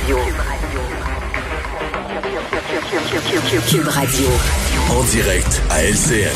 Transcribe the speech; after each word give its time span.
Radio. 0.00 0.16
Cube 3.68 3.86
Radio. 3.86 4.26
En 4.90 5.04
direct 5.04 5.62
à 5.68 5.84
LCN. 5.84 6.30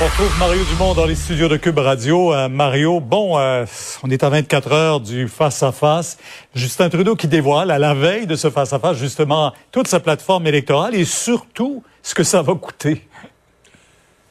On 0.00 0.04
retrouve 0.04 0.38
Mario 0.38 0.62
Dumont 0.64 0.94
dans 0.94 1.06
les 1.06 1.16
studios 1.16 1.48
de 1.48 1.56
Cube 1.56 1.78
Radio. 1.78 2.32
Euh, 2.32 2.48
Mario, 2.48 3.00
bon, 3.00 3.36
euh, 3.36 3.66
on 4.04 4.10
est 4.10 4.22
à 4.22 4.28
24 4.28 4.72
heures 4.72 5.00
du 5.00 5.26
face-à-face. 5.26 6.18
Justin 6.54 6.88
Trudeau 6.88 7.16
qui 7.16 7.26
dévoile 7.26 7.70
à 7.72 7.78
la 7.78 7.94
veille 7.94 8.26
de 8.26 8.36
ce 8.36 8.48
face-à-face 8.48 8.96
justement 8.96 9.52
toute 9.72 9.88
sa 9.88 9.98
plateforme 9.98 10.46
électorale 10.46 10.94
et 10.94 11.04
surtout 11.04 11.82
ce 12.02 12.14
que 12.14 12.22
ça 12.22 12.42
va 12.42 12.54
coûter. 12.54 13.08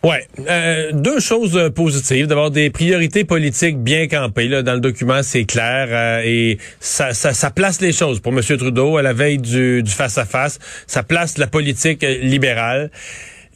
Ouais, 0.02 0.26
euh, 0.48 0.92
deux 0.94 1.20
choses 1.20 1.58
euh, 1.58 1.70
positives. 1.70 2.28
D'abord, 2.28 2.52
des 2.52 2.70
priorités 2.70 3.26
politiques 3.26 3.78
bien 3.80 4.08
campées. 4.08 4.48
Là, 4.48 4.64
dans 4.64 4.76
le 4.76 4.80
document, 4.80 5.22
c'est 5.24 5.44
clair 5.44 5.88
euh, 5.92 6.22
et 6.24 6.58
ça, 6.80 7.14
ça, 7.14 7.52
place 7.52 7.82
les 7.82 7.92
choses 7.92 8.22
pour 8.22 8.32
M. 8.32 8.40
Trudeau 8.42 8.96
à 8.96 9.02
la 9.02 9.12
veille 9.12 9.40
du 9.40 9.84
face-à-face. 9.86 10.60
Ça 10.88 11.04
place 11.04 11.38
la 11.38 11.48
politique 11.48 12.06
libérale 12.22 12.92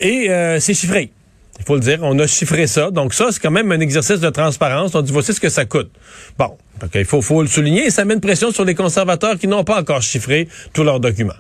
et 0.01 0.27
c'est 0.59 0.73
chiffré. 0.73 1.11
Il 1.59 1.65
faut 1.65 1.75
le 1.75 1.81
dire, 1.81 1.99
on 2.01 2.17
a 2.19 2.27
chiffré 2.27 2.67
ça. 2.67 2.91
Donc 2.91 3.13
ça, 3.13 3.27
c'est 3.31 3.39
quand 3.39 3.51
même 3.51 3.71
un 3.71 3.79
exercice 3.79 4.19
de 4.19 4.29
transparence. 4.29 4.95
On 4.95 5.01
dit 5.01 5.13
voici 5.13 5.33
ce 5.33 5.39
que 5.39 5.49
ça 5.49 5.63
coûte. 5.65 5.91
Bon, 6.37 6.57
il 6.93 7.05
faut, 7.05 7.21
faut 7.21 7.41
le 7.41 7.47
souligner 7.47 7.85
et 7.85 7.89
ça 7.89 8.03
met 8.03 8.15
une 8.15 8.21
pression 8.21 8.51
sur 8.51 8.65
les 8.65 8.75
conservateurs 8.75 9.37
qui 9.37 9.47
n'ont 9.47 9.63
pas 9.63 9.79
encore 9.79 10.01
chiffré 10.01 10.49
tous 10.73 10.83
leurs 10.83 10.99
documents. 10.99 11.33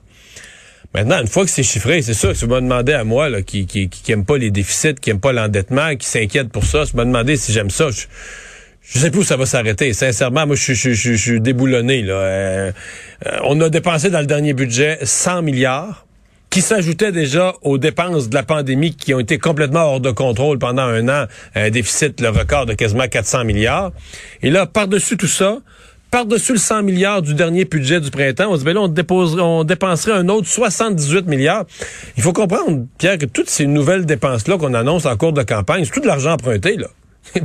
Maintenant, 0.93 1.19
une 1.21 1.27
fois 1.27 1.43
que 1.43 1.49
c'est 1.49 1.63
chiffré, 1.63 2.01
c'est 2.03 2.13
sûr 2.13 2.35
si 2.35 2.45
vous 2.45 2.53
me 2.53 2.61
demandez 2.61 2.93
à 2.93 3.03
moi, 3.03 3.27
là, 3.27 3.41
qui, 3.41 3.65
qui, 3.65 3.89
qui, 3.89 4.11
aime 4.11 4.25
pas 4.25 4.37
les 4.37 4.51
déficits, 4.51 4.93
qui 4.93 5.09
aime 5.09 5.19
pas 5.19 5.33
l'endettement, 5.33 5.95
qui 5.95 6.07
s'inquiète 6.07 6.49
pour 6.49 6.65
ça, 6.65 6.85
si 6.85 6.91
vous 6.91 6.99
me 6.99 7.05
demandez 7.05 7.35
si 7.35 7.51
j'aime 7.51 7.71
ça, 7.71 7.89
je, 7.89 8.03
je 8.81 8.99
sais 8.99 9.09
plus 9.09 9.21
où 9.21 9.23
ça 9.23 9.35
va 9.35 9.47
s'arrêter. 9.47 9.91
Sincèrement, 9.93 10.45
moi, 10.45 10.55
je, 10.55 10.73
je, 10.73 10.91
je, 10.91 11.13
je 11.13 11.15
suis 11.15 11.41
déboulonné. 11.41 12.03
Là. 12.03 12.13
Euh, 12.13 12.71
on 13.43 13.59
a 13.61 13.69
dépensé 13.69 14.11
dans 14.11 14.19
le 14.19 14.27
dernier 14.27 14.53
budget 14.53 14.99
100 15.01 15.41
milliards 15.41 16.05
qui 16.51 16.61
s'ajoutait 16.61 17.11
déjà 17.11 17.55
aux 17.63 17.79
dépenses 17.79 18.29
de 18.29 18.35
la 18.35 18.43
pandémie 18.43 18.95
qui 18.95 19.15
ont 19.15 19.19
été 19.19 19.39
complètement 19.39 19.85
hors 19.85 19.99
de 19.99 20.11
contrôle 20.11 20.59
pendant 20.59 20.83
un 20.83 21.09
an, 21.09 21.25
un 21.55 21.69
déficit, 21.71 22.21
le 22.21 22.29
record 22.29 22.67
de 22.67 22.75
quasiment 22.75 23.07
400 23.07 23.45
milliards. 23.45 23.91
Et 24.43 24.51
là, 24.51 24.67
par-dessus 24.67 25.17
tout 25.17 25.25
ça, 25.25 25.57
par-dessus 26.13 26.53
le 26.53 26.59
100 26.59 26.83
milliards 26.83 27.23
du 27.23 27.33
dernier 27.33 27.65
budget 27.65 27.99
du 27.99 28.11
printemps, 28.11 28.49
on 28.51 28.53
se 28.53 28.59
dit, 28.59 28.65
ben 28.65 28.75
là, 28.75 28.81
on, 28.81 29.39
on 29.39 29.63
dépenserait 29.63 30.11
un 30.11 30.29
autre 30.29 30.47
78 30.47 31.25
milliards. 31.25 31.65
Il 32.17 32.21
faut 32.21 32.33
comprendre, 32.33 32.85
Pierre, 32.99 33.17
que 33.17 33.25
toutes 33.25 33.49
ces 33.49 33.65
nouvelles 33.65 34.05
dépenses-là 34.05 34.59
qu'on 34.59 34.75
annonce 34.75 35.07
en 35.07 35.17
cours 35.17 35.33
de 35.33 35.41
campagne, 35.41 35.85
c'est 35.85 35.91
tout 35.91 36.01
de 36.01 36.05
l'argent 36.05 36.33
emprunté, 36.33 36.77
là. 36.77 36.85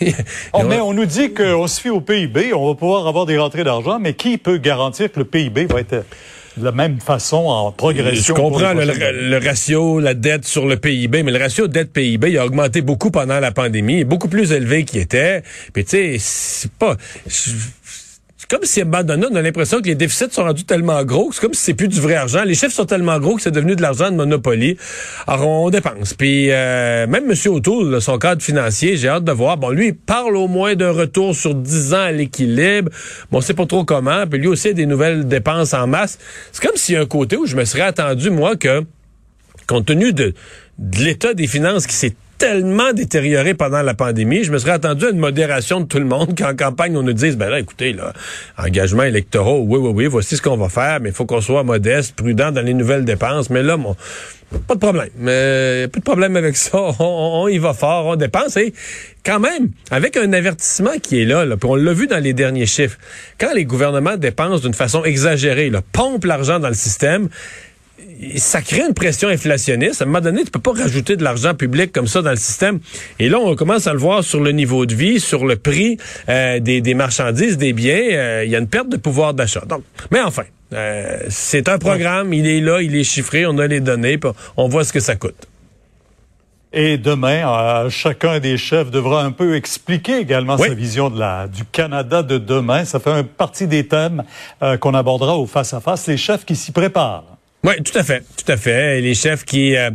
oh, 0.54 0.62
mais 0.68 0.80
on 0.80 0.92
nous 0.92 1.06
dit 1.06 1.32
qu'on 1.32 1.68
se 1.68 1.80
fie 1.80 1.90
au 1.90 2.00
PIB, 2.00 2.52
on 2.52 2.66
va 2.66 2.74
pouvoir 2.74 3.06
avoir 3.06 3.26
des 3.26 3.38
rentrées 3.38 3.62
d'argent, 3.62 4.00
mais 4.00 4.14
qui 4.14 4.38
peut 4.38 4.58
garantir 4.58 5.12
que 5.12 5.20
le 5.20 5.24
PIB 5.24 5.66
va 5.66 5.78
être 5.78 6.04
de 6.56 6.64
la 6.64 6.72
même 6.72 7.00
façon 7.00 7.46
en 7.46 7.70
progression. 7.70 8.34
Je 8.34 8.40
comprends 8.40 8.72
le, 8.74 9.38
ratio, 9.38 10.00
la 10.00 10.14
dette 10.14 10.44
sur 10.44 10.66
le 10.66 10.76
PIB, 10.78 11.22
mais 11.22 11.30
le 11.30 11.38
ratio 11.38 11.68
dette-PIB 11.68 12.38
a 12.38 12.44
augmenté 12.44 12.80
beaucoup 12.80 13.12
pendant 13.12 13.38
la 13.38 13.52
pandémie, 13.52 14.02
beaucoup 14.02 14.28
plus 14.28 14.50
élevé 14.50 14.84
qu'il 14.84 15.00
était. 15.00 15.42
Puis 15.72 15.84
tu 15.84 15.90
sais, 15.90 16.16
c'est 16.18 16.72
pas 16.72 16.96
comme 18.50 18.64
si 18.64 18.80
un 18.80 18.90
on 18.92 19.36
a 19.36 19.42
l'impression 19.42 19.80
que 19.80 19.86
les 19.86 19.94
déficits 19.94 20.32
sont 20.32 20.42
rendus 20.42 20.64
tellement 20.64 21.04
gros, 21.04 21.30
c'est 21.32 21.40
comme 21.40 21.54
si 21.54 21.62
c'est 21.62 21.74
plus 21.74 21.86
du 21.86 22.00
vrai 22.00 22.16
argent. 22.16 22.42
Les 22.42 22.56
chiffres 22.56 22.74
sont 22.74 22.84
tellement 22.84 23.20
gros 23.20 23.36
que 23.36 23.42
c'est 23.42 23.52
devenu 23.52 23.76
de 23.76 23.82
l'argent 23.82 24.10
de 24.10 24.16
Monopoly. 24.16 24.76
Alors, 25.28 25.46
on 25.46 25.70
dépense. 25.70 26.14
Puis, 26.14 26.50
euh, 26.50 27.06
même 27.06 27.30
M. 27.30 27.36
O'Toole, 27.46 28.02
son 28.02 28.18
cadre 28.18 28.42
financier, 28.42 28.96
j'ai 28.96 29.08
hâte 29.08 29.22
de 29.22 29.30
voir. 29.30 29.56
Bon, 29.56 29.70
lui, 29.70 29.88
il 29.88 29.94
parle 29.94 30.36
au 30.36 30.48
moins 30.48 30.74
d'un 30.74 30.90
retour 30.90 31.36
sur 31.36 31.54
10 31.54 31.94
ans 31.94 32.00
à 32.00 32.10
l'équilibre. 32.10 32.90
Bon, 33.30 33.38
on 33.38 33.40
sait 33.40 33.54
pas 33.54 33.66
trop 33.66 33.84
comment. 33.84 34.26
Puis 34.26 34.40
lui 34.40 34.48
aussi, 34.48 34.68
a 34.68 34.72
des 34.72 34.86
nouvelles 34.86 35.28
dépenses 35.28 35.72
en 35.72 35.86
masse. 35.86 36.18
C'est 36.50 36.66
comme 36.66 36.76
s'il 36.76 36.96
y 36.96 36.98
a 36.98 37.02
un 37.02 37.06
côté 37.06 37.36
où 37.36 37.46
je 37.46 37.54
me 37.54 37.64
serais 37.64 37.82
attendu, 37.82 38.30
moi, 38.30 38.56
que, 38.56 38.82
compte 39.68 39.86
tenu 39.86 40.12
de 40.12 40.34
l'état 40.98 41.34
des 41.34 41.46
finances 41.46 41.86
qui 41.86 41.94
s'est 41.94 42.16
tellement 42.40 42.94
détérioré 42.94 43.52
pendant 43.52 43.82
la 43.82 43.92
pandémie. 43.92 44.44
Je 44.44 44.50
me 44.50 44.58
serais 44.58 44.72
attendu 44.72 45.04
à 45.04 45.10
une 45.10 45.18
modération 45.18 45.80
de 45.80 45.84
tout 45.84 45.98
le 45.98 46.06
monde 46.06 46.34
qu'en 46.38 46.56
campagne, 46.56 46.96
on 46.96 47.02
nous 47.02 47.12
dise, 47.12 47.36
ben 47.36 47.50
là, 47.50 47.60
écoutez, 47.60 47.92
là, 47.92 48.14
engagement 48.58 49.04
électoraux, 49.04 49.62
oui, 49.68 49.78
oui, 49.78 49.92
oui, 49.94 50.06
voici 50.06 50.36
ce 50.36 50.42
qu'on 50.42 50.56
va 50.56 50.70
faire, 50.70 51.00
mais 51.00 51.10
il 51.10 51.14
faut 51.14 51.26
qu'on 51.26 51.42
soit 51.42 51.62
modeste, 51.62 52.16
prudent 52.16 52.50
dans 52.50 52.62
les 52.62 52.74
nouvelles 52.74 53.04
dépenses. 53.04 53.50
Mais 53.50 53.62
là, 53.62 53.76
mon, 53.76 53.94
pas 54.66 54.74
de 54.74 54.80
problème. 54.80 55.10
Mais 55.18 55.86
pas 55.92 55.98
de 55.98 56.04
problème 56.04 56.34
avec 56.36 56.56
ça. 56.56 56.78
On, 56.98 57.46
y 57.46 57.58
va 57.58 57.74
fort, 57.74 58.06
on 58.06 58.16
dépense. 58.16 58.56
Et 58.56 58.72
quand 59.24 59.38
même, 59.38 59.68
avec 59.90 60.16
un 60.16 60.32
avertissement 60.32 60.98
qui 61.02 61.20
est 61.20 61.26
là, 61.26 61.44
là 61.44 61.56
puis 61.56 61.68
on 61.68 61.74
l'a 61.74 61.92
vu 61.92 62.06
dans 62.06 62.18
les 62.18 62.32
derniers 62.32 62.66
chiffres, 62.66 62.98
quand 63.38 63.52
les 63.54 63.64
gouvernements 63.66 64.16
dépensent 64.16 64.62
d'une 64.62 64.74
façon 64.74 65.04
exagérée, 65.04 65.68
là, 65.68 65.82
pompent 65.92 66.24
l'argent 66.24 66.58
dans 66.58 66.68
le 66.68 66.74
système, 66.74 67.28
ça 68.36 68.60
crée 68.60 68.82
une 68.86 68.94
pression 68.94 69.28
inflationniste. 69.28 70.02
À 70.02 70.04
un 70.04 70.06
moment 70.06 70.20
donné, 70.20 70.44
tu 70.44 70.50
peux 70.50 70.60
pas 70.60 70.72
rajouter 70.72 71.16
de 71.16 71.24
l'argent 71.24 71.54
public 71.54 71.92
comme 71.92 72.06
ça 72.06 72.22
dans 72.22 72.30
le 72.30 72.36
système. 72.36 72.80
Et 73.18 73.28
là, 73.28 73.38
on 73.38 73.54
commence 73.54 73.86
à 73.86 73.92
le 73.92 73.98
voir 73.98 74.22
sur 74.22 74.40
le 74.40 74.52
niveau 74.52 74.86
de 74.86 74.94
vie, 74.94 75.20
sur 75.20 75.46
le 75.46 75.56
prix 75.56 75.96
euh, 76.28 76.60
des, 76.60 76.94
marchandises, 76.94 77.56
des 77.56 77.72
biens. 77.72 78.08
Euh, 78.12 78.44
il 78.44 78.50
y 78.50 78.56
a 78.56 78.58
une 78.58 78.68
perte 78.68 78.88
de 78.88 78.96
pouvoir 78.96 79.34
d'achat. 79.34 79.62
Donc, 79.66 79.82
mais 80.10 80.20
enfin, 80.20 80.44
euh, 80.72 81.18
c'est 81.28 81.68
un 81.68 81.78
programme. 81.78 82.32
Il 82.34 82.46
est 82.46 82.60
là, 82.60 82.82
il 82.82 82.94
est 82.94 83.04
chiffré. 83.04 83.46
On 83.46 83.58
a 83.58 83.66
les 83.66 83.80
données. 83.80 84.18
On 84.56 84.68
voit 84.68 84.84
ce 84.84 84.92
que 84.92 85.00
ça 85.00 85.16
coûte. 85.16 85.46
Et 86.72 86.98
demain, 86.98 87.88
chacun 87.88 88.38
des 88.38 88.56
chefs 88.56 88.92
devra 88.92 89.24
un 89.24 89.32
peu 89.32 89.56
expliquer 89.56 90.18
également 90.18 90.56
sa 90.56 90.72
vision 90.72 91.10
de 91.10 91.18
la, 91.18 91.48
du 91.48 91.64
Canada 91.64 92.22
de 92.22 92.38
demain. 92.38 92.84
Ça 92.84 93.00
fait 93.00 93.10
un 93.10 93.24
partie 93.24 93.66
des 93.66 93.88
thèmes 93.88 94.22
qu'on 94.78 94.94
abordera 94.94 95.36
au 95.36 95.46
face-à-face. 95.46 96.06
-face. 96.06 96.10
Les 96.10 96.16
chefs 96.16 96.44
qui 96.44 96.54
s'y 96.54 96.70
préparent. 96.70 97.29
Oui, 97.62 97.74
tout 97.82 97.98
à 97.98 98.02
fait, 98.02 98.22
tout 98.38 98.50
à 98.50 98.56
fait. 98.56 99.02
les 99.02 99.14
chefs 99.14 99.44
qui, 99.44 99.76
euh, 99.76 99.90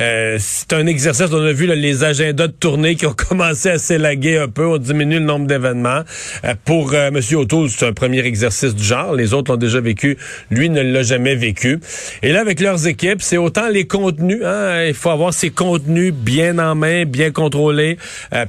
euh, 0.00 0.36
c'est 0.40 0.72
un 0.72 0.84
exercice. 0.84 1.26
On 1.30 1.44
a 1.44 1.52
vu 1.52 1.72
les 1.72 2.02
agendas 2.02 2.48
de 2.48 2.52
tournée 2.52 2.96
qui 2.96 3.06
ont 3.06 3.14
commencé 3.28 3.70
à 3.70 3.78
s'élaguer 3.78 4.36
un 4.38 4.48
peu. 4.48 4.66
On 4.66 4.78
diminue 4.78 5.20
le 5.20 5.24
nombre 5.24 5.46
d'événements. 5.46 6.00
Euh, 6.44 6.54
pour 6.64 6.92
M. 6.92 7.16
O'Toole, 7.34 7.70
c'est 7.70 7.86
un 7.86 7.92
premier 7.92 8.26
exercice 8.26 8.74
du 8.74 8.82
genre. 8.82 9.14
Les 9.14 9.32
autres 9.32 9.52
l'ont 9.52 9.56
déjà 9.56 9.80
vécu. 9.80 10.18
Lui 10.50 10.68
ne 10.70 10.80
l'a 10.80 11.04
jamais 11.04 11.36
vécu. 11.36 11.78
Et 12.24 12.32
là, 12.32 12.40
avec 12.40 12.58
leurs 12.58 12.84
équipes, 12.88 13.22
c'est 13.22 13.36
autant 13.36 13.68
les 13.68 13.86
contenus. 13.86 14.42
Hein, 14.44 14.86
il 14.88 14.94
faut 14.94 15.10
avoir 15.10 15.32
ces 15.32 15.50
contenus 15.50 16.12
bien 16.12 16.58
en 16.58 16.74
main, 16.74 17.04
bien 17.04 17.30
contrôlés, 17.30 17.96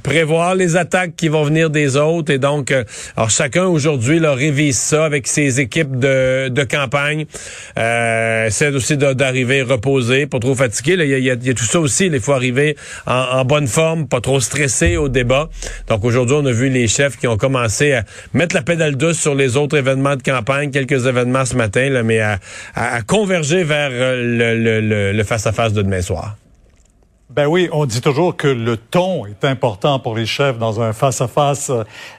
prévoir 0.02 0.56
les 0.56 0.74
attaques 0.74 1.14
qui 1.14 1.28
vont 1.28 1.44
venir 1.44 1.70
des 1.70 1.96
autres. 1.96 2.32
Et 2.32 2.38
donc, 2.38 2.74
alors 3.16 3.30
chacun 3.30 3.66
aujourd'hui 3.66 4.18
leur 4.18 4.36
révise 4.36 4.76
ça 4.76 5.04
avec 5.04 5.28
ses 5.28 5.60
équipes 5.60 6.00
de, 6.00 6.48
de 6.48 6.64
campagne 6.64 7.26
essaie 8.56 8.74
aussi 8.74 8.96
d'arriver 8.96 9.62
reposé, 9.62 10.26
pas 10.26 10.38
trop 10.38 10.54
fatigué. 10.54 10.96
Il 10.98 11.24
y, 11.24 11.30
a, 11.30 11.36
tout 11.36 11.64
ça 11.64 11.80
aussi. 11.80 12.06
Il 12.06 12.20
faut 12.20 12.32
arriver 12.32 12.76
en, 13.06 13.44
bonne 13.44 13.66
forme, 13.66 14.08
pas 14.08 14.20
trop 14.20 14.40
stressé 14.40 14.96
au 14.96 15.08
débat. 15.08 15.48
Donc 15.88 16.04
aujourd'hui, 16.04 16.36
on 16.40 16.46
a 16.46 16.52
vu 16.52 16.68
les 16.70 16.88
chefs 16.88 17.18
qui 17.18 17.26
ont 17.26 17.36
commencé 17.36 17.92
à 17.92 18.04
mettre 18.32 18.54
la 18.54 18.62
pédale 18.62 18.96
douce 18.96 19.18
sur 19.18 19.34
les 19.34 19.56
autres 19.56 19.76
événements 19.76 20.16
de 20.16 20.22
campagne, 20.22 20.70
quelques 20.70 21.06
événements 21.06 21.44
ce 21.44 21.54
matin, 21.56 21.90
là, 21.90 22.02
mais 22.02 22.20
à, 22.20 22.38
converger 23.06 23.62
vers 23.62 23.90
euh, 23.92 25.12
le 25.12 25.24
face-à-face 25.24 25.72
de 25.72 25.82
demain 25.82 26.02
soir. 26.02 26.36
Ben 27.28 27.46
oui, 27.46 27.68
on 27.72 27.84
dit 27.84 28.00
toujours 28.00 28.36
que 28.36 28.46
le 28.46 28.76
ton 28.76 29.26
est 29.26 29.44
important 29.44 29.98
pour 29.98 30.16
les 30.16 30.26
chefs 30.26 30.58
dans 30.58 30.80
un 30.80 30.92
face-à-face. 30.92 31.70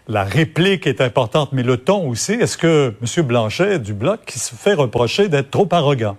La 0.08 0.24
réplique 0.24 0.86
est 0.86 1.02
importante, 1.02 1.54
mais 1.54 1.64
le 1.64 1.78
ton 1.78 2.08
aussi. 2.09 2.34
Est-ce 2.34 2.58
que 2.58 2.94
M. 3.02 3.25
Blanchet 3.25 3.80
du 3.80 3.94
Bloc 3.94 4.19
qui 4.25 4.38
se 4.38 4.54
fait 4.54 4.74
reprocher 4.74 5.30
d'être 5.30 5.50
trop 5.50 5.68
arrogant? 5.72 6.18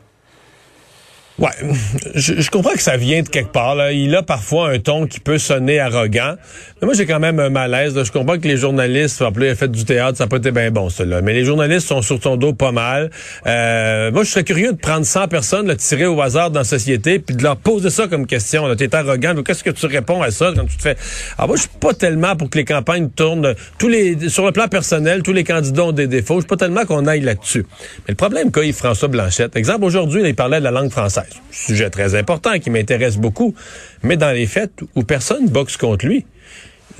Ouais, 1.38 1.50
je, 2.16 2.50
comprends 2.50 2.72
que 2.72 2.82
ça 2.82 2.96
vient 2.96 3.22
de 3.22 3.28
quelque 3.28 3.52
part. 3.52 3.76
Là. 3.76 3.92
Il 3.92 4.14
a 4.16 4.24
parfois 4.24 4.70
un 4.70 4.80
ton 4.80 5.06
qui 5.06 5.20
peut 5.20 5.38
sonner 5.38 5.78
arrogant. 5.78 6.34
Mais 6.80 6.86
moi, 6.86 6.94
j'ai 6.94 7.06
quand 7.06 7.20
même 7.20 7.38
un 7.38 7.48
malaise. 7.48 7.94
Je 8.02 8.10
comprends 8.10 8.38
que 8.38 8.48
les 8.48 8.56
journalistes, 8.56 9.22
en 9.22 9.30
plus, 9.30 9.54
fait 9.54 9.70
du 9.70 9.84
théâtre, 9.84 10.18
ça 10.18 10.26
pas 10.26 10.38
été 10.38 10.50
bien 10.50 10.72
bon, 10.72 10.88
cela. 10.90 11.22
Mais 11.22 11.32
les 11.34 11.44
journalistes 11.44 11.86
sont 11.86 12.02
sur 12.02 12.20
son 12.20 12.36
dos 12.36 12.54
pas 12.54 12.72
mal. 12.72 13.10
Euh, 13.46 14.10
moi, 14.10 14.24
je 14.24 14.30
serais 14.30 14.42
curieux 14.42 14.72
de 14.72 14.78
prendre 14.78 15.06
100 15.06 15.28
personnes, 15.28 15.68
le 15.68 15.76
tirer 15.76 16.06
au 16.06 16.20
hasard 16.20 16.50
dans 16.50 16.60
la 16.60 16.64
société, 16.64 17.20
puis 17.20 17.36
de 17.36 17.42
leur 17.44 17.56
poser 17.56 17.90
ça 17.90 18.08
comme 18.08 18.26
question. 18.26 18.74
T'es 18.74 18.92
arrogant. 18.94 19.40
Qu'est-ce 19.44 19.62
que 19.62 19.70
tu 19.70 19.86
réponds 19.86 20.22
à 20.22 20.32
ça 20.32 20.52
quand 20.56 20.64
tu 20.64 20.76
te 20.76 20.82
fais... 20.82 20.96
Alors 21.36 21.48
moi, 21.48 21.56
je 21.56 21.62
suis 21.62 21.70
pas 21.80 21.94
tellement 21.94 22.34
pour 22.34 22.50
que 22.50 22.58
les 22.58 22.64
campagnes 22.64 23.10
tournent... 23.10 23.54
Tous 23.78 23.88
les 23.88 24.28
Sur 24.28 24.44
le 24.44 24.52
plan 24.52 24.66
personnel, 24.66 25.22
tous 25.22 25.32
les 25.32 25.44
candidats 25.44 25.84
ont 25.84 25.92
des 25.92 26.08
défauts. 26.08 26.34
Je 26.34 26.40
suis 26.40 26.48
pas 26.48 26.56
tellement 26.56 26.84
qu'on 26.84 27.06
aille 27.06 27.20
là-dessus. 27.20 27.64
Mais 28.06 28.12
le 28.12 28.16
problème 28.16 28.50
qu'a 28.50 28.62
François 28.72 29.08
Blanchette, 29.08 29.56
exemple, 29.56 29.84
aujourd'hui, 29.84 30.22
il 30.24 30.34
parlait 30.34 30.58
de 30.58 30.64
la 30.64 30.70
langue 30.70 30.90
française. 30.90 31.27
Sujet 31.50 31.90
très 31.90 32.14
important 32.14 32.58
qui 32.58 32.70
m'intéresse 32.70 33.16
beaucoup. 33.16 33.54
Mais 34.02 34.16
dans 34.16 34.30
les 34.30 34.46
faits, 34.46 34.70
où 34.94 35.02
personne 35.02 35.48
boxe 35.48 35.76
contre 35.76 36.06
lui. 36.06 36.24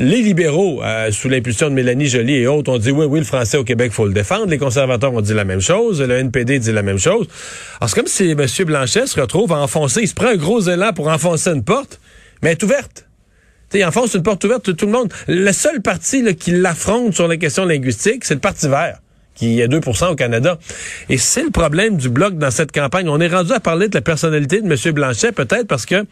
Les 0.01 0.23
libéraux, 0.23 0.81
euh, 0.85 1.11
sous 1.11 1.29
l'impulsion 1.29 1.71
de 1.71 1.75
Mélanie 1.75 2.07
Joly 2.07 2.35
et 2.35 2.47
autres, 2.47 2.71
ont 2.71 2.79
dit 2.79 2.93
oui, 2.93 3.07
oui, 3.07 3.19
le 3.19 3.25
français 3.25 3.57
au 3.57 3.65
Québec, 3.65 3.91
faut 3.91 4.07
le 4.07 4.13
défendre. 4.13 4.47
Les 4.47 4.59
conservateurs 4.59 5.13
ont 5.13 5.21
dit 5.21 5.35
la 5.35 5.45
même 5.45 5.61
chose. 5.61 6.01
Le 6.01 6.19
NPD 6.19 6.61
dit 6.61 6.71
la 6.71 6.83
même 6.83 6.99
chose. 6.99 7.27
Alors, 7.81 7.91
c'est 7.91 7.97
comme 7.97 8.07
si 8.07 8.31
M. 8.31 8.47
Blanchet 8.67 9.07
se 9.07 9.21
retrouve 9.21 9.53
à 9.53 9.57
enfoncer. 9.57 10.03
Il 10.03 10.09
se 10.09 10.15
prend 10.15 10.29
un 10.29 10.37
gros 10.37 10.61
élan 10.61 10.93
pour 10.93 11.09
enfoncer 11.09 11.51
une 11.51 11.65
porte, 11.65 12.01
mais 12.43 12.51
elle 12.51 12.57
est 12.59 12.63
ouverte. 12.63 13.07
il 13.75 13.85
enfonce 13.85 14.15
une 14.15 14.23
porte 14.23 14.45
ouverte, 14.45 14.63
tout, 14.63 14.75
tout 14.75 14.87
le 14.87 14.93
monde. 14.93 15.13
Le 15.27 15.51
seul 15.51 15.83
parti 15.83 16.23
qui 16.37 16.53
l'affronte 16.53 17.15
sur 17.15 17.27
les 17.27 17.39
questions 17.39 17.65
linguistiques, 17.65 18.25
c'est 18.25 18.35
le 18.35 18.41
Parti 18.41 18.69
vert 18.69 19.01
qui 19.39 19.61
est 19.61 19.69
2% 19.69 20.13
au 20.13 20.15
Canada. 20.17 20.59
Et 21.09 21.17
c'est 21.17 21.45
le 21.45 21.51
problème 21.51 21.97
du 21.97 22.09
bloc 22.09 22.37
dans 22.37 22.51
cette 22.51 22.73
campagne. 22.73 23.09
On 23.09 23.21
est 23.21 23.29
rendu 23.29 23.53
à 23.53 23.61
parler 23.61 23.89
de 23.89 23.95
la 23.95 24.03
personnalité 24.03 24.61
de 24.61 24.67
M. 24.67 24.93
Blanchet, 24.93 25.33
peut-être 25.33 25.67
parce 25.67 25.87
que 25.87 26.05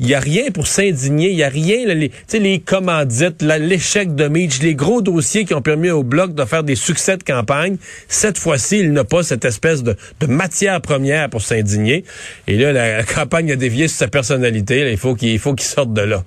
il 0.00 0.06
n'y 0.06 0.14
a 0.14 0.20
rien 0.20 0.50
pour 0.50 0.66
s'indigner, 0.66 1.30
il 1.30 1.36
n'y 1.36 1.42
a 1.42 1.50
rien, 1.50 1.86
les, 1.86 2.10
les 2.32 2.58
commandites, 2.60 3.42
l'échec 3.42 4.14
de 4.14 4.26
Mitch, 4.26 4.60
les 4.62 4.74
gros 4.74 5.02
dossiers 5.02 5.44
qui 5.44 5.52
ont 5.52 5.60
permis 5.60 5.90
au 5.90 6.02
Bloc 6.02 6.34
de 6.34 6.44
faire 6.46 6.64
des 6.64 6.76
succès 6.76 7.18
de 7.18 7.22
campagne. 7.22 7.76
Cette 8.08 8.38
fois-ci, 8.38 8.78
il 8.78 8.92
n'a 8.92 9.04
pas 9.04 9.22
cette 9.22 9.44
espèce 9.44 9.82
de, 9.82 9.94
matière 10.26 10.80
première 10.80 11.28
pour 11.28 11.42
s'indigner. 11.42 12.04
Et 12.46 12.56
là, 12.56 12.72
la, 12.72 13.02
campagne 13.14 13.52
a 13.52 13.56
dévié 13.56 13.86
sur 13.86 13.98
sa 13.98 14.08
personnalité. 14.08 14.90
il 14.90 14.98
faut 14.98 15.14
qu'il 15.14 15.38
sorte 15.60 15.92
de 15.92 16.02
là. 16.02 16.24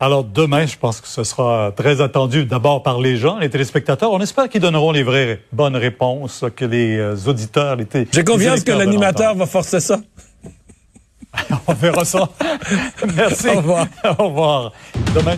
Alors 0.00 0.22
demain, 0.22 0.64
je 0.64 0.76
pense 0.76 1.00
que 1.00 1.08
ce 1.08 1.24
sera 1.24 1.72
très 1.74 2.00
attendu 2.00 2.44
d'abord 2.44 2.84
par 2.84 3.00
les 3.00 3.16
gens, 3.16 3.38
les 3.38 3.50
téléspectateurs. 3.50 4.12
On 4.12 4.20
espère 4.20 4.48
qu'ils 4.48 4.60
donneront 4.60 4.92
les 4.92 5.02
vraies 5.02 5.42
bonnes 5.52 5.74
réponses, 5.74 6.44
que 6.54 6.64
les 6.64 6.96
euh, 6.96 7.16
auditeurs, 7.26 7.74
les 7.74 7.86
J'ai 8.12 8.22
confiance 8.22 8.62
que 8.62 8.70
l'animateur 8.70 9.34
va 9.34 9.46
forcer 9.46 9.80
ça. 9.80 10.00
On 11.66 11.74
verra 11.74 12.04
ça. 12.04 12.28
Merci. 13.16 13.48
Au 13.48 13.56
revoir. 13.56 13.86
Au 14.18 14.24
revoir. 14.24 14.72
Demain. 15.16 15.36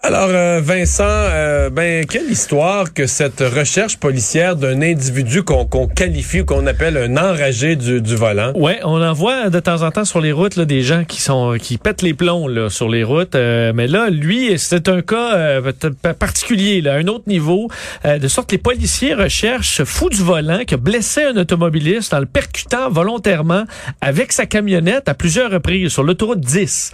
Alors, 0.00 0.28
euh, 0.28 0.60
Vincent, 0.62 1.02
euh, 1.02 1.70
ben 1.70 2.06
quelle 2.06 2.30
histoire 2.30 2.94
que 2.94 3.08
cette 3.08 3.40
recherche 3.40 3.96
policière 3.96 4.54
d'un 4.54 4.80
individu 4.80 5.42
qu'on 5.42 5.66
qualifie 5.88 6.42
ou 6.42 6.44
qu'on 6.44 6.68
appelle 6.68 6.96
un 6.96 7.16
enragé 7.16 7.74
du, 7.74 8.00
du 8.00 8.14
volant. 8.14 8.52
Ouais, 8.54 8.78
on 8.84 9.02
en 9.02 9.12
voit 9.12 9.50
de 9.50 9.58
temps 9.58 9.82
en 9.82 9.90
temps 9.90 10.04
sur 10.04 10.20
les 10.20 10.30
routes 10.30 10.54
là, 10.54 10.66
des 10.66 10.82
gens 10.82 11.02
qui 11.02 11.20
sont 11.20 11.56
qui 11.60 11.78
pètent 11.78 12.02
les 12.02 12.14
plombs 12.14 12.68
sur 12.68 12.88
les 12.88 13.02
routes. 13.02 13.34
Euh, 13.34 13.72
mais 13.74 13.88
là, 13.88 14.08
lui, 14.08 14.56
c'est 14.56 14.88
un 14.88 15.02
cas 15.02 15.60
particulier, 16.16 16.80
là, 16.80 16.94
à 16.94 16.96
un 16.98 17.08
autre 17.08 17.24
niveau. 17.26 17.68
de 18.04 18.28
sorte 18.28 18.50
que 18.50 18.54
les 18.54 18.62
policiers 18.62 19.14
recherchent 19.14 19.78
ce 19.78 19.84
fou 19.84 20.10
du 20.10 20.22
volant 20.22 20.60
qui 20.64 20.74
a 20.74 20.76
blessé 20.76 21.24
un 21.24 21.36
automobiliste 21.36 22.14
en 22.14 22.20
le 22.20 22.26
percutant 22.26 22.88
volontairement 22.88 23.64
avec 24.00 24.30
sa 24.30 24.46
camionnette 24.46 25.08
à 25.08 25.14
plusieurs 25.14 25.50
reprises 25.50 25.90
sur 25.90 26.04
l'autoroute 26.04 26.40
10. 26.40 26.92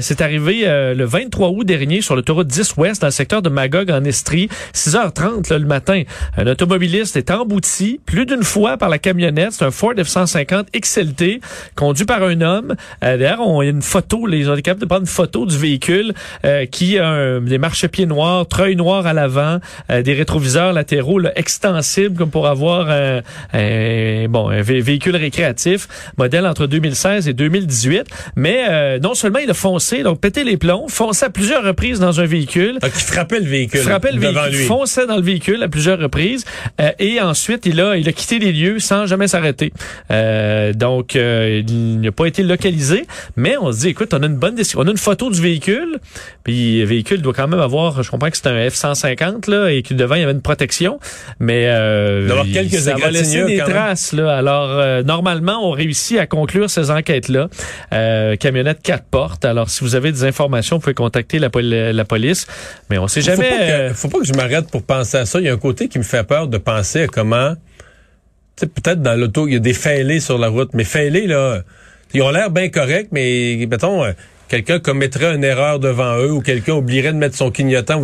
c'est 0.00 0.20
arrivé 0.22 0.64
le 0.64 1.04
23 1.04 1.50
août 1.50 1.64
dernier 1.64 2.00
sur 2.00 2.16
l'autoroute 2.16 2.37
10 2.44 2.76
Ouest 2.76 3.00
dans 3.00 3.08
le 3.08 3.12
secteur 3.12 3.42
de 3.42 3.48
Magog 3.48 3.90
en 3.90 4.04
Estrie, 4.04 4.48
6h30 4.74 5.52
le 5.56 5.66
matin. 5.66 6.02
Un 6.36 6.46
automobiliste 6.46 7.16
est 7.16 7.30
embouti 7.30 8.00
plus 8.04 8.26
d'une 8.26 8.42
fois 8.42 8.76
par 8.76 8.88
la 8.88 8.98
camionnette. 8.98 9.52
C'est 9.52 9.64
un 9.64 9.70
Ford 9.70 9.94
F-150 9.94 10.66
XLT 10.78 11.40
conduit 11.74 12.04
par 12.04 12.22
un 12.22 12.40
homme. 12.40 12.74
Euh, 13.04 13.16
D'ailleurs, 13.16 13.40
on 13.40 13.60
a 13.60 13.64
une 13.64 13.82
photo, 13.82 14.26
les 14.26 14.48
ont 14.48 14.52
été 14.52 14.62
capables 14.62 14.80
de 14.80 14.86
prendre 14.86 15.02
une 15.02 15.06
photo 15.06 15.46
du 15.46 15.56
véhicule 15.56 16.14
euh, 16.44 16.66
qui 16.66 16.98
a 16.98 17.08
un, 17.08 17.40
des 17.40 17.58
marchepieds 17.58 18.06
noirs, 18.06 18.46
treuil 18.46 18.76
noir 18.76 19.06
à 19.06 19.12
l'avant, 19.12 19.58
euh, 19.90 20.02
des 20.02 20.14
rétroviseurs 20.14 20.72
latéraux 20.72 21.20
extensibles 21.36 22.16
comme 22.16 22.30
pour 22.30 22.46
avoir 22.46 22.88
un, 22.90 24.28
bon 24.28 24.48
véhicule 24.62 25.16
récréatif, 25.16 25.88
modèle 26.16 26.46
entre 26.46 26.66
2016 26.66 27.28
et 27.28 27.32
2018. 27.32 28.06
Mais 28.36 28.64
euh, 28.68 28.98
non 28.98 29.14
seulement 29.14 29.38
il 29.38 29.50
a 29.50 29.54
foncé, 29.54 30.02
donc 30.02 30.20
pété 30.20 30.44
les 30.44 30.56
plombs, 30.56 30.88
foncé 30.88 31.26
à 31.26 31.30
plusieurs 31.30 31.64
reprises 31.64 32.00
dans 32.00 32.20
un 32.20 32.26
véhicule. 32.28 32.78
Donc, 32.80 32.92
il 32.94 33.02
frappait 33.02 33.40
le 33.40 33.46
véhicule. 33.46 33.80
Frappait 33.80 34.12
le 34.12 34.20
véhicule, 34.20 34.58
lui. 34.58 34.64
fonçait 34.64 35.06
dans 35.06 35.16
le 35.16 35.22
véhicule 35.22 35.62
à 35.62 35.68
plusieurs 35.68 35.98
reprises. 35.98 36.44
Euh, 36.80 36.90
et 36.98 37.20
ensuite, 37.20 37.66
il 37.66 37.80
a, 37.80 37.96
il 37.96 38.08
a 38.08 38.12
quitté 38.12 38.38
les 38.38 38.52
lieux 38.52 38.78
sans 38.78 39.06
jamais 39.06 39.28
s'arrêter. 39.28 39.72
Euh, 40.10 40.72
donc, 40.72 41.16
euh, 41.16 41.62
il 41.66 42.00
n'a 42.00 42.12
pas 42.12 42.26
été 42.26 42.42
localisé. 42.42 43.06
Mais 43.36 43.56
on 43.56 43.72
se 43.72 43.80
dit, 43.80 43.88
écoute, 43.88 44.14
on 44.14 44.22
a 44.22 44.26
une 44.26 44.36
bonne 44.36 44.54
décision. 44.54 44.80
On 44.80 44.86
a 44.86 44.90
une 44.90 44.96
photo 44.96 45.30
du 45.30 45.40
véhicule. 45.40 45.98
Puis 46.44 46.80
le 46.80 46.86
véhicule 46.86 47.22
doit 47.22 47.32
quand 47.32 47.48
même 47.48 47.60
avoir, 47.60 48.02
je 48.02 48.10
comprends 48.10 48.30
que 48.30 48.36
c'est 48.36 48.48
un 48.48 48.68
F-150, 48.68 49.50
là, 49.50 49.68
et 49.68 49.82
que 49.82 49.94
devant, 49.94 50.14
il 50.14 50.20
y 50.20 50.24
avait 50.24 50.32
une 50.32 50.42
protection. 50.42 50.98
Mais 51.40 51.64
euh, 51.66 52.42
il, 52.44 52.52
quelques 52.52 52.74
ça 52.74 52.94
va 52.96 53.10
laisser 53.10 53.44
des 53.44 53.58
traces. 53.58 54.12
Là. 54.12 54.36
Alors, 54.36 54.70
euh, 54.70 55.02
normalement, 55.02 55.66
on 55.68 55.70
réussit 55.70 56.18
à 56.18 56.26
conclure 56.26 56.70
ces 56.70 56.90
enquêtes-là. 56.90 57.48
camionnette 58.36 58.82
quatre 58.82 59.04
portes. 59.04 59.44
Alors, 59.44 59.70
si 59.70 59.84
vous 59.84 59.94
avez 59.94 60.12
des 60.12 60.24
informations, 60.24 60.76
vous 60.76 60.82
pouvez 60.82 60.94
contacter 60.94 61.38
la, 61.38 61.48
la 61.92 62.04
police. 62.04 62.17
Mais 62.90 62.98
on 62.98 63.08
sait 63.08 63.22
jamais. 63.22 63.50
Faut 63.50 63.56
pas, 63.56 63.66
que, 63.66 63.94
faut 63.94 64.08
pas 64.08 64.18
que 64.18 64.26
je 64.26 64.32
m'arrête 64.34 64.70
pour 64.70 64.82
penser 64.82 65.16
à 65.16 65.26
ça. 65.26 65.40
Il 65.40 65.46
y 65.46 65.48
a 65.48 65.52
un 65.52 65.58
côté 65.58 65.88
qui 65.88 65.98
me 65.98 66.04
fait 66.04 66.24
peur 66.24 66.48
de 66.48 66.58
penser 66.58 67.02
à 67.02 67.06
comment. 67.06 67.54
Tu 68.56 68.60
sais, 68.60 68.66
peut-être 68.66 69.02
dans 69.02 69.14
l'auto, 69.14 69.46
il 69.46 69.54
y 69.54 69.56
a 69.56 69.60
des 69.60 69.74
fêlés 69.74 70.20
sur 70.20 70.38
la 70.38 70.48
route. 70.48 70.70
Mais 70.74 70.84
fêlés, 70.84 71.26
là, 71.26 71.62
ils 72.14 72.22
ont 72.22 72.30
l'air 72.30 72.50
bien 72.50 72.68
corrects, 72.68 73.08
mais 73.12 73.66
mettons, 73.68 74.04
euh, 74.04 74.12
quelqu'un 74.48 74.78
commettrait 74.78 75.34
une 75.34 75.44
erreur 75.44 75.78
devant 75.78 76.18
eux 76.18 76.32
ou 76.32 76.40
quelqu'un 76.40 76.74
oublierait 76.74 77.12
de 77.12 77.18
mettre 77.18 77.36
son 77.36 77.50
clignotant. 77.50 78.02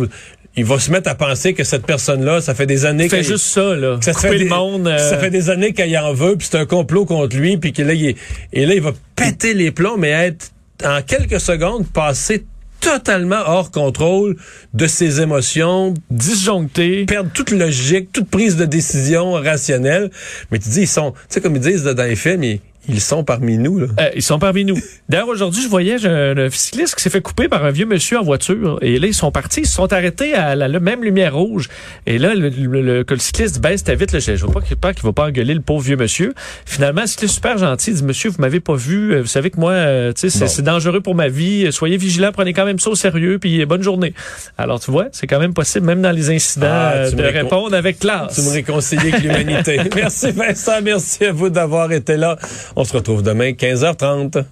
Il 0.57 0.63
va 0.63 0.79
se 0.79 0.89
mettre 0.89 1.09
à 1.09 1.15
penser 1.15 1.53
que 1.53 1.65
cette 1.65 1.85
personne-là, 1.85 2.39
ça 2.39 2.55
fait 2.55 2.65
des 2.65 2.85
années 2.85 3.09
qu'elle 3.09 3.23
fait 3.23 3.31
juste 3.31 3.45
ça 3.45 3.75
là, 3.75 3.97
ça 4.01 4.13
fait 4.13 4.37
le 4.37 4.45
monde. 4.45 4.87
Ça 4.97 5.17
fait 5.17 5.29
des 5.29 5.49
années 5.49 5.73
qu'elle 5.73 5.97
en 5.97 6.13
veut, 6.13 6.37
puis 6.37 6.47
c'est 6.49 6.57
un 6.57 6.65
complot 6.65 7.05
contre 7.05 7.35
lui, 7.35 7.57
puis 7.57 7.73
qu'il 7.73 7.89
est, 7.89 8.15
et 8.53 8.65
là 8.65 8.73
il 8.73 8.81
va 8.81 8.93
péter 9.15 9.53
les 9.53 9.71
plombs, 9.71 9.97
mais 9.97 10.11
être 10.11 10.51
en 10.85 11.01
quelques 11.01 11.41
secondes 11.41 11.85
passé 11.87 12.45
totalement 12.79 13.41
hors 13.45 13.71
contrôle 13.71 14.35
de 14.73 14.87
ses 14.87 15.21
émotions, 15.21 15.93
disjoncté, 16.09 17.05
perdre 17.05 17.31
toute 17.33 17.51
logique, 17.51 18.11
toute 18.11 18.29
prise 18.29 18.55
de 18.57 18.65
décision 18.65 19.31
rationnelle. 19.33 20.11
Mais 20.51 20.59
tu 20.59 20.69
dis, 20.69 20.81
ils 20.81 20.87
sont, 20.87 21.11
tu 21.11 21.17
sais, 21.29 21.41
comme 21.41 21.55
ils 21.55 21.61
disent 21.61 21.83
dans 21.83 22.03
les 22.03 22.15
films, 22.15 22.43
ils, 22.43 22.61
ils 22.87 23.01
sont 23.01 23.23
parmi 23.23 23.57
nous. 23.57 23.79
Là. 23.79 23.87
Euh, 23.99 24.09
ils 24.15 24.21
sont 24.21 24.39
parmi 24.39 24.65
nous. 24.65 24.77
D'ailleurs, 25.09 25.27
aujourd'hui, 25.27 25.61
je 25.61 25.67
voyais 25.67 26.05
un, 26.05 26.49
cycliste 26.49 26.95
qui 26.95 27.03
s'est 27.03 27.09
fait 27.09 27.21
couper 27.21 27.47
par 27.47 27.65
un 27.65 27.71
vieux 27.71 27.85
monsieur 27.85 28.19
en 28.19 28.23
voiture. 28.23 28.77
Et 28.81 28.99
là, 28.99 29.07
ils 29.07 29.13
sont 29.13 29.31
partis, 29.31 29.61
ils 29.61 29.67
se 29.67 29.73
sont 29.73 29.91
arrêtés 29.91 30.33
à 30.33 30.55
la, 30.55 30.79
même 30.79 31.03
lumière 31.03 31.35
rouge. 31.35 31.69
Et 32.05 32.17
là, 32.17 32.35
le, 32.35 32.49
le, 32.49 33.05
cycliste 33.17 33.55
dit, 33.55 33.59
baisse 33.61 33.83
ta 33.83 33.95
vite. 33.95 34.11
Là, 34.11 34.19
je 34.19 34.31
ne 34.31 34.37
vois 34.37 34.61
pas 34.79 34.93
qu'il 34.93 35.03
va 35.03 35.13
pas 35.13 35.27
engueuler 35.27 35.53
le 35.53 35.61
pauvre 35.61 35.83
vieux 35.83 35.97
monsieur. 35.97 36.33
Finalement, 36.65 37.01
le 37.01 37.07
cycliste 37.07 37.35
super 37.35 37.57
gentil 37.57 37.93
dit, 37.93 38.03
monsieur, 38.03 38.29
vous 38.29 38.41
m'avez 38.41 38.59
pas 38.59 38.75
vu. 38.75 39.13
Euh, 39.13 39.21
vous 39.21 39.27
savez 39.27 39.49
que 39.49 39.59
moi, 39.59 39.71
euh, 39.71 40.11
c'est 40.15 40.61
dangereux 40.61 41.01
pour 41.01 41.15
ma 41.15 41.27
vie. 41.27 41.71
Soyez 41.71 41.97
vigilants, 41.97 42.31
prenez 42.31 42.53
quand 42.53 42.65
même 42.65 42.79
ça 42.79 42.89
au 42.89 42.95
sérieux. 42.95 43.39
Puis 43.39 43.65
bonne 43.65 43.83
journée. 43.83 44.13
Alors, 44.57 44.79
tu 44.79 44.91
vois, 44.91 45.07
c'est 45.11 45.27
quand 45.27 45.39
même 45.39 45.53
possible, 45.53 45.85
même 45.85 46.01
dans 46.01 46.11
les 46.11 46.29
incidents, 46.29 46.67
ah, 46.69 47.09
de 47.09 47.23
répondre 47.23 47.75
avec 47.75 47.99
classe. 47.99 48.35
Tu 48.35 48.41
me 48.41 48.51
réconcilier 48.51 49.13
avec 49.13 49.21
l'humanité. 49.21 49.79
merci 49.95 50.31
Vincent, 50.31 50.81
merci 50.83 51.25
à 51.25 51.31
vous 51.31 51.49
d'avoir 51.49 51.91
été 51.91 52.17
là. 52.17 52.37
On 52.77 52.83
se 52.83 52.93
retrouve 52.93 53.23
demain, 53.23 53.51
15h30. 53.51 54.43